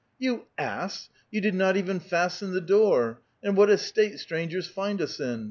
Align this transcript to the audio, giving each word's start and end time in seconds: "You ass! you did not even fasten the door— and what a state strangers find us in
"You 0.25 0.47
ass! 0.57 1.09
you 1.29 1.41
did 1.41 1.53
not 1.53 1.77
even 1.77 1.99
fasten 1.99 2.53
the 2.53 2.59
door— 2.59 3.21
and 3.43 3.55
what 3.55 3.69
a 3.69 3.77
state 3.77 4.17
strangers 4.19 4.65
find 4.65 4.99
us 4.99 5.19
in 5.19 5.39